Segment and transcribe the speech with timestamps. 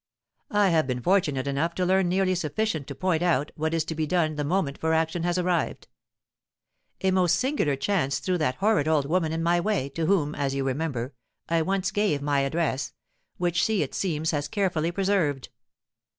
[0.49, 3.93] I have been fortunate enough to learn nearly sufficient to point out what is to
[3.93, 5.87] be done the moment for action has arrived.
[7.01, 10.55] A most singular chance threw that horrid old woman in my way, to whom, as
[10.55, 11.13] you remember,
[11.47, 12.93] I once gave my address,
[13.37, 15.49] which she it seems has carefully preserved.